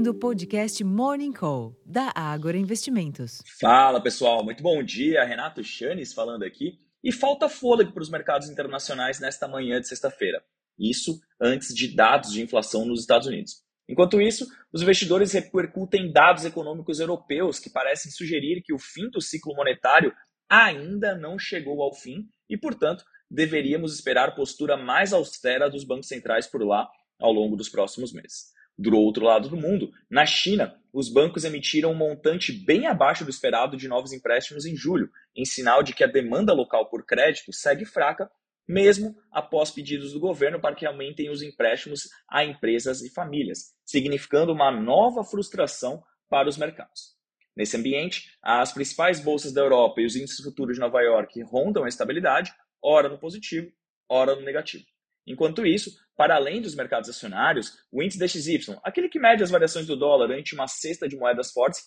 ouvindo 0.00 0.12
o 0.12 0.14
podcast 0.14 0.82
Morning 0.82 1.30
Call, 1.32 1.76
da 1.84 2.10
Ágora 2.14 2.56
Investimentos. 2.56 3.42
Fala 3.60 4.02
pessoal, 4.02 4.42
muito 4.42 4.62
bom 4.62 4.82
dia. 4.82 5.22
Renato 5.24 5.62
Chanes 5.62 6.14
falando 6.14 6.42
aqui. 6.42 6.78
E 7.04 7.12
falta 7.12 7.50
fôlego 7.50 7.92
para 7.92 8.02
os 8.02 8.08
mercados 8.08 8.48
internacionais 8.48 9.20
nesta 9.20 9.46
manhã 9.46 9.78
de 9.78 9.86
sexta-feira. 9.86 10.42
Isso 10.78 11.20
antes 11.38 11.74
de 11.74 11.94
dados 11.94 12.32
de 12.32 12.40
inflação 12.40 12.86
nos 12.86 13.00
Estados 13.00 13.28
Unidos. 13.28 13.62
Enquanto 13.86 14.22
isso, 14.22 14.46
os 14.72 14.80
investidores 14.80 15.32
repercutem 15.32 16.10
dados 16.10 16.46
econômicos 16.46 16.98
europeus 16.98 17.58
que 17.58 17.68
parecem 17.68 18.10
sugerir 18.10 18.62
que 18.62 18.72
o 18.72 18.78
fim 18.78 19.10
do 19.10 19.20
ciclo 19.20 19.54
monetário 19.54 20.14
ainda 20.48 21.14
não 21.14 21.38
chegou 21.38 21.82
ao 21.82 21.92
fim 21.92 22.26
e, 22.48 22.56
portanto, 22.56 23.04
deveríamos 23.30 23.94
esperar 23.94 24.34
postura 24.34 24.78
mais 24.78 25.12
austera 25.12 25.68
dos 25.68 25.84
bancos 25.84 26.08
centrais 26.08 26.46
por 26.46 26.62
lá 26.64 26.88
ao 27.18 27.32
longo 27.32 27.54
dos 27.54 27.68
próximos 27.68 28.14
meses. 28.14 28.58
Do 28.78 28.96
outro 28.96 29.24
lado 29.24 29.48
do 29.48 29.56
mundo, 29.56 29.92
na 30.08 30.24
China, 30.24 30.74
os 30.92 31.08
bancos 31.08 31.44
emitiram 31.44 31.92
um 31.92 31.96
montante 31.96 32.52
bem 32.52 32.86
abaixo 32.86 33.24
do 33.24 33.30
esperado 33.30 33.76
de 33.76 33.86
novos 33.88 34.12
empréstimos 34.12 34.64
em 34.64 34.74
julho, 34.74 35.10
em 35.36 35.44
sinal 35.44 35.82
de 35.82 35.92
que 35.92 36.02
a 36.02 36.06
demanda 36.06 36.52
local 36.52 36.88
por 36.88 37.04
crédito 37.04 37.52
segue 37.52 37.84
fraca, 37.84 38.30
mesmo 38.66 39.16
após 39.30 39.70
pedidos 39.70 40.12
do 40.12 40.20
governo 40.20 40.60
para 40.60 40.74
que 40.74 40.86
aumentem 40.86 41.28
os 41.28 41.42
empréstimos 41.42 42.08
a 42.28 42.44
empresas 42.44 43.02
e 43.02 43.10
famílias, 43.10 43.74
significando 43.84 44.52
uma 44.52 44.70
nova 44.70 45.24
frustração 45.24 46.02
para 46.28 46.48
os 46.48 46.56
mercados. 46.56 47.16
Nesse 47.56 47.76
ambiente, 47.76 48.30
as 48.42 48.72
principais 48.72 49.20
bolsas 49.20 49.52
da 49.52 49.60
Europa 49.60 50.00
e 50.00 50.06
os 50.06 50.16
índices 50.16 50.42
futuros 50.42 50.76
de 50.76 50.80
Nova 50.80 51.02
York 51.02 51.42
rondam 51.42 51.84
a 51.84 51.88
estabilidade, 51.88 52.52
ora 52.82 53.08
no 53.08 53.18
positivo, 53.18 53.70
ora 54.08 54.34
no 54.34 54.42
negativo. 54.42 54.84
Enquanto 55.26 55.66
isso, 55.66 55.90
para 56.20 56.34
além 56.34 56.60
dos 56.60 56.74
mercados 56.74 57.08
acionários, 57.08 57.78
o 57.90 58.02
índice 58.02 58.18
DXY, 58.18 58.76
aquele 58.84 59.08
que 59.08 59.18
mede 59.18 59.42
as 59.42 59.48
variações 59.48 59.86
do 59.86 59.96
dólar 59.96 60.30
ante 60.32 60.54
uma 60.54 60.68
cesta 60.68 61.08
de 61.08 61.16
moedas 61.16 61.50
fortes, 61.50 61.80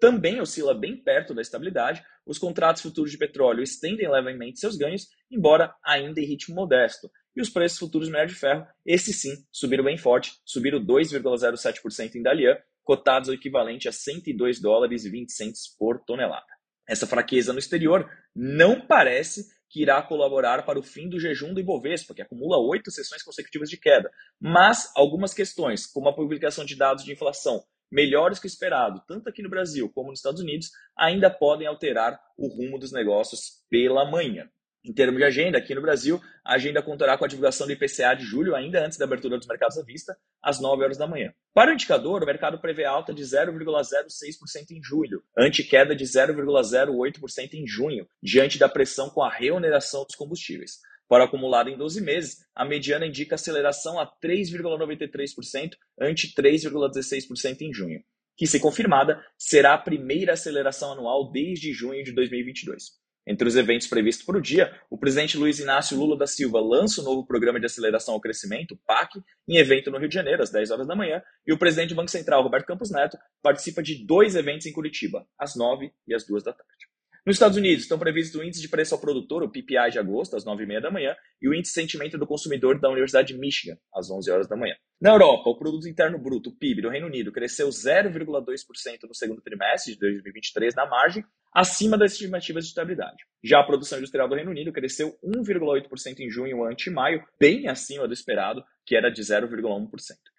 também 0.00 0.40
oscila 0.40 0.74
bem 0.74 1.00
perto 1.00 1.32
da 1.32 1.40
estabilidade. 1.40 2.02
Os 2.26 2.36
contratos 2.36 2.82
futuros 2.82 3.12
de 3.12 3.16
petróleo 3.16 3.62
estendem 3.62 4.10
levemente 4.10 4.58
seus 4.58 4.76
ganhos, 4.76 5.06
embora 5.30 5.72
ainda 5.84 6.20
em 6.20 6.24
ritmo 6.24 6.56
modesto. 6.56 7.08
E 7.36 7.40
os 7.40 7.48
preços 7.48 7.78
futuros 7.78 8.08
do 8.08 8.10
minério 8.10 8.34
de 8.34 8.40
ferro, 8.40 8.66
esses 8.84 9.20
sim, 9.20 9.36
subiram 9.52 9.84
bem 9.84 9.96
forte, 9.96 10.32
subiram 10.44 10.84
2,07% 10.84 12.16
em 12.16 12.22
Dalian, 12.22 12.56
cotados 12.82 13.28
ao 13.28 13.36
equivalente 13.36 13.88
a 13.88 13.92
102 13.92 14.60
dólares 14.60 15.04
e 15.04 15.10
20 15.10 15.30
centes 15.30 15.62
por 15.78 16.02
tonelada. 16.04 16.44
Essa 16.88 17.06
fraqueza 17.06 17.52
no 17.52 17.60
exterior 17.60 18.10
não 18.34 18.80
parece 18.80 19.46
que 19.76 19.82
irá 19.82 20.00
colaborar 20.00 20.64
para 20.64 20.78
o 20.78 20.82
fim 20.82 21.06
do 21.06 21.20
jejum 21.20 21.52
do 21.52 21.60
Ibovespa, 21.60 22.14
que 22.14 22.22
acumula 22.22 22.56
oito 22.56 22.90
sessões 22.90 23.22
consecutivas 23.22 23.68
de 23.68 23.76
queda. 23.76 24.10
Mas 24.40 24.90
algumas 24.96 25.34
questões, 25.34 25.84
como 25.84 26.08
a 26.08 26.14
publicação 26.14 26.64
de 26.64 26.74
dados 26.74 27.04
de 27.04 27.12
inflação 27.12 27.62
melhores 27.92 28.38
que 28.38 28.46
o 28.46 28.48
esperado, 28.48 29.02
tanto 29.06 29.28
aqui 29.28 29.42
no 29.42 29.50
Brasil 29.50 29.92
como 29.94 30.08
nos 30.08 30.18
Estados 30.18 30.40
Unidos, 30.40 30.70
ainda 30.96 31.28
podem 31.28 31.66
alterar 31.66 32.18
o 32.38 32.48
rumo 32.48 32.78
dos 32.78 32.90
negócios 32.90 33.62
pela 33.68 34.10
manhã. 34.10 34.48
Em 34.86 34.92
termos 34.92 35.18
de 35.18 35.24
agenda, 35.24 35.58
aqui 35.58 35.74
no 35.74 35.82
Brasil, 35.82 36.22
a 36.44 36.54
agenda 36.54 36.80
contará 36.80 37.18
com 37.18 37.24
a 37.24 37.28
divulgação 37.28 37.66
do 37.66 37.72
IPCA 37.72 38.14
de 38.14 38.24
julho, 38.24 38.54
ainda 38.54 38.86
antes 38.86 38.96
da 38.96 39.04
abertura 39.04 39.36
dos 39.36 39.48
mercados 39.48 39.76
à 39.76 39.82
vista, 39.82 40.16
às 40.40 40.60
9 40.60 40.84
horas 40.84 40.96
da 40.96 41.08
manhã. 41.08 41.34
Para 41.52 41.72
o 41.72 41.74
indicador, 41.74 42.22
o 42.22 42.26
mercado 42.26 42.60
prevê 42.60 42.84
alta 42.84 43.12
de 43.12 43.20
0,06% 43.24 44.70
em 44.70 44.80
julho, 44.80 45.24
ante 45.36 45.64
queda 45.64 45.96
de 45.96 46.04
0,08% 46.04 47.54
em 47.54 47.66
junho, 47.66 48.06
diante 48.22 48.60
da 48.60 48.68
pressão 48.68 49.10
com 49.10 49.24
a 49.24 49.28
reoneração 49.28 50.04
dos 50.04 50.14
combustíveis. 50.14 50.78
Para 51.08 51.24
o 51.24 51.26
acumulado 51.26 51.68
em 51.68 51.76
12 51.76 52.00
meses, 52.00 52.46
a 52.54 52.64
mediana 52.64 53.08
indica 53.08 53.34
aceleração 53.34 53.98
a 53.98 54.06
3,93%, 54.06 55.72
ante 56.00 56.32
3,16% 56.32 57.62
em 57.62 57.74
junho, 57.74 58.04
que, 58.36 58.46
se 58.46 58.60
confirmada, 58.60 59.20
será 59.36 59.74
a 59.74 59.78
primeira 59.78 60.34
aceleração 60.34 60.92
anual 60.92 61.32
desde 61.32 61.72
junho 61.72 62.04
de 62.04 62.12
2022. 62.12 63.04
Entre 63.26 63.48
os 63.48 63.56
eventos 63.56 63.88
previstos 63.88 64.24
para 64.24 64.38
o 64.38 64.40
dia, 64.40 64.72
o 64.88 64.96
presidente 64.96 65.36
Luiz 65.36 65.58
Inácio 65.58 65.98
Lula 65.98 66.16
da 66.16 66.28
Silva 66.28 66.60
lança 66.60 67.00
o 67.00 67.04
novo 67.04 67.26
Programa 67.26 67.58
de 67.58 67.66
Aceleração 67.66 68.14
ao 68.14 68.20
Crescimento, 68.20 68.78
PAC, 68.86 69.20
em 69.48 69.56
evento 69.56 69.90
no 69.90 69.98
Rio 69.98 70.08
de 70.08 70.14
Janeiro, 70.14 70.44
às 70.44 70.50
10 70.50 70.70
horas 70.70 70.86
da 70.86 70.94
manhã, 70.94 71.20
e 71.44 71.52
o 71.52 71.58
presidente 71.58 71.88
do 71.88 71.96
Banco 71.96 72.10
Central, 72.10 72.40
Roberto 72.44 72.66
Campos 72.66 72.90
Neto, 72.90 73.18
participa 73.42 73.82
de 73.82 74.06
dois 74.06 74.36
eventos 74.36 74.66
em 74.66 74.72
Curitiba, 74.72 75.26
às 75.36 75.56
9 75.56 75.90
e 76.06 76.14
às 76.14 76.24
2 76.24 76.44
da 76.44 76.52
tarde. 76.52 76.86
Nos 77.26 77.34
Estados 77.34 77.58
Unidos, 77.58 77.82
estão 77.82 77.98
previstos 77.98 78.40
o 78.40 78.44
índice 78.44 78.62
de 78.62 78.68
preço 78.68 78.94
ao 78.94 79.00
produtor, 79.00 79.42
o 79.42 79.50
PPI 79.50 79.90
de 79.90 79.98
agosto, 79.98 80.36
às 80.36 80.44
9h30 80.44 80.80
da 80.80 80.92
manhã, 80.92 81.16
e 81.42 81.48
o 81.48 81.52
índice 81.52 81.74
de 81.74 81.80
sentimento 81.80 82.16
do 82.16 82.24
consumidor 82.24 82.78
da 82.78 82.88
Universidade 82.88 83.34
de 83.34 83.40
Michigan, 83.40 83.76
às 83.92 84.08
11 84.08 84.30
horas 84.30 84.48
da 84.48 84.56
manhã. 84.56 84.76
Na 85.00 85.10
Europa, 85.10 85.50
o 85.50 85.58
Produto 85.58 85.88
Interno 85.88 86.20
Bruto, 86.20 86.50
o 86.50 86.56
PIB, 86.56 86.82
do 86.82 86.88
Reino 86.88 87.08
Unido, 87.08 87.32
cresceu 87.32 87.68
0,2% 87.68 89.08
no 89.08 89.14
segundo 89.14 89.42
trimestre 89.42 89.94
de 89.94 89.98
2023 89.98 90.76
na 90.76 90.86
margem, 90.86 91.24
acima 91.56 91.96
das 91.96 92.12
estimativas 92.12 92.64
de 92.64 92.68
estabilidade. 92.68 93.24
Já 93.42 93.60
a 93.60 93.64
produção 93.64 93.96
industrial 93.96 94.28
do 94.28 94.34
Reino 94.34 94.50
Unido 94.50 94.70
cresceu 94.70 95.18
1,8% 95.24 96.20
em 96.20 96.28
junho 96.28 96.62
ante 96.62 96.90
maio, 96.90 97.24
bem 97.40 97.66
acima 97.66 98.06
do 98.06 98.12
esperado, 98.12 98.62
que 98.84 98.94
era 98.94 99.10
de 99.10 99.22
0,1%. 99.22 99.88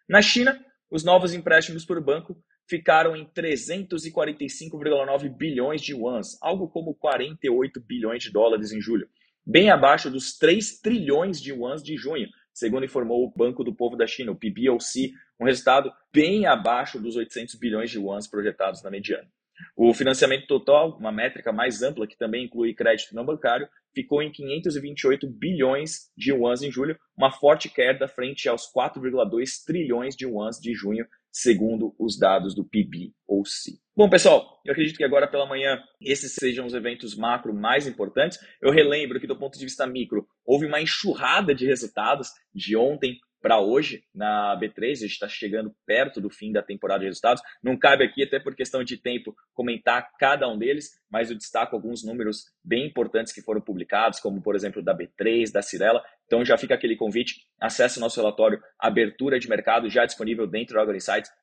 Na 0.08 0.22
China, 0.22 0.64
os 0.92 1.04
novos 1.04 1.34
empréstimos 1.34 1.84
por 1.84 2.00
banco 2.00 2.38
ficaram 2.70 3.16
em 3.16 3.26
345,9 3.26 5.36
bilhões 5.36 5.82
de 5.82 5.94
yuans, 5.94 6.38
algo 6.40 6.70
como 6.70 6.94
48 6.94 7.82
bilhões 7.82 8.22
de 8.22 8.32
dólares 8.32 8.72
em 8.72 8.80
julho, 8.80 9.10
bem 9.44 9.72
abaixo 9.72 10.12
dos 10.12 10.38
3 10.38 10.80
trilhões 10.82 11.42
de 11.42 11.52
yuans 11.52 11.82
de 11.82 11.98
junho, 11.98 12.28
segundo 12.54 12.86
informou 12.86 13.26
o 13.26 13.34
Banco 13.36 13.64
do 13.64 13.74
Povo 13.74 13.98
da 13.98 14.06
China, 14.06 14.34
o 14.34 14.36
PBOC, 14.36 15.14
um 15.40 15.46
resultado 15.46 15.92
bem 16.14 16.46
abaixo 16.46 17.02
dos 17.02 17.16
800 17.16 17.56
bilhões 17.56 17.90
de 17.90 17.98
yuans 17.98 18.28
projetados 18.28 18.84
na 18.84 18.92
mediana. 18.92 19.28
O 19.76 19.94
financiamento 19.94 20.48
total, 20.48 20.98
uma 20.98 21.12
métrica 21.12 21.52
mais 21.52 21.82
ampla 21.82 22.08
que 22.08 22.18
também 22.18 22.46
inclui 22.46 22.74
crédito 22.74 23.16
não 23.16 23.26
bancário, 23.26 23.68
ficou 23.94 24.22
em 24.22 24.32
528 24.32 25.28
bilhões 25.28 26.12
de 26.16 26.32
yuans 26.32 26.62
em 26.62 26.72
julho, 26.72 26.98
uma 27.18 27.32
forte 27.32 27.68
queda 27.70 28.08
frente 28.08 28.48
aos 28.48 28.72
4,2 28.72 29.64
trilhões 29.66 30.16
de 30.16 30.26
yuans 30.26 30.58
de 30.60 30.74
junho, 30.74 31.06
segundo 31.32 31.96
os 32.00 32.18
dados 32.18 32.54
do 32.56 32.64
PIB 32.64 33.14
ou 33.28 33.44
C. 33.46 33.72
Bom, 33.96 34.08
pessoal, 34.10 34.60
eu 34.64 34.72
acredito 34.72 34.98
que 34.98 35.04
agora 35.04 35.28
pela 35.28 35.48
manhã 35.48 35.82
esses 36.00 36.34
sejam 36.34 36.66
os 36.66 36.74
eventos 36.76 37.16
macro 37.16 37.54
mais 37.54 37.88
importantes. 37.88 38.38
Eu 38.62 38.72
relembro 38.72 39.20
que 39.20 39.26
do 39.26 39.38
ponto 39.38 39.58
de 39.58 39.66
vista 39.66 39.88
micro, 39.88 40.28
houve 40.46 40.68
uma 40.68 40.80
enxurrada 40.80 41.56
de 41.56 41.66
resultados 41.66 42.30
de 42.54 42.78
ontem 42.78 43.18
para 43.48 43.62
hoje 43.62 44.04
na 44.14 44.60
B3, 44.60 44.92
a 44.92 44.96
gente 44.96 45.12
está 45.12 45.30
chegando 45.30 45.74
perto 45.86 46.20
do 46.20 46.30
fim 46.30 46.52
da 46.52 46.62
temporada 46.62 47.00
de 47.00 47.06
resultados. 47.06 47.42
Não 47.64 47.80
cabe 47.80 48.04
aqui, 48.04 48.22
até 48.22 48.42
por 48.42 48.54
questão 48.54 48.84
de 48.84 48.98
tempo, 48.98 49.34
comentar 49.54 50.12
cada 50.20 50.50
um 50.50 50.58
deles, 50.58 51.00
mas 51.10 51.32
eu 51.32 51.38
destaco 51.38 51.74
alguns 51.74 52.04
números 52.04 52.52
bem 52.62 52.86
importantes 52.86 53.32
que 53.32 53.42
foram 53.42 53.62
publicados, 53.62 54.20
como 54.20 54.42
por 54.42 54.54
exemplo 54.54 54.84
da 54.84 54.94
B3, 54.94 55.50
da 55.50 55.62
Cirela. 55.62 56.04
Então 56.28 56.46
já 56.46 56.58
fica 56.58 56.76
aquele 56.76 56.96
convite, 56.96 57.48
acesse 57.60 57.98
o 57.98 58.02
nosso 58.02 58.20
relatório 58.20 58.60
Abertura 58.80 59.40
de 59.40 59.50
Mercado, 59.50 59.90
já 59.90 60.06
disponível 60.06 60.46
dentro 60.46 60.76
do 60.76 60.82
Agro 60.82 60.98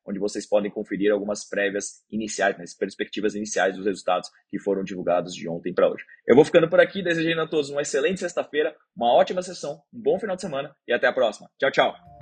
onde 0.07 0.19
vocês 0.19 0.47
podem 0.47 0.71
conferir 0.71 1.11
algumas 1.11 1.49
prévias 1.49 2.05
iniciais, 2.11 2.57
né, 2.59 2.65
perspectivas 2.79 3.35
iniciais 3.35 3.77
dos 3.77 3.87
resultados 3.87 4.31
que 4.51 4.59
foram 4.59 4.85
divulgados 4.85 5.35
de 5.35 5.49
ontem 5.49 5.73
para 5.73 5.89
hoje. 5.89 6.05
Eu 6.27 6.37
vou 6.37 6.45
ficando 6.45 6.69
por 6.69 6.81
aqui, 6.81 7.03
desejando 7.03 7.43
a 7.43 7.49
todos 7.49 7.71
uma 7.71 7.83
excelente 7.83 8.21
sexta-feira, 8.21 8.77
uma 8.95 9.13
ótima 9.13 9.43
sessão, 9.43 9.81
um 9.93 10.03
bom 10.03 10.19
final 10.19 10.37
de 10.37 10.43
semana 10.43 10.75
e 10.87 10.93
até 10.93 11.07
a 11.07 11.13
próxima. 11.13 11.49
Tchau, 11.59 11.71
tchau! 11.71 12.14